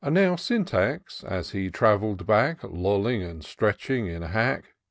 [0.03, 4.63] OW Syntax, as he traveird back, Lolling and stretching in a hack.